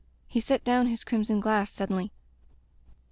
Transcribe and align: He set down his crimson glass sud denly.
He 0.27 0.39
set 0.39 0.63
down 0.63 0.87
his 0.87 1.03
crimson 1.03 1.39
glass 1.39 1.71
sud 1.71 1.89
denly. 1.89 2.09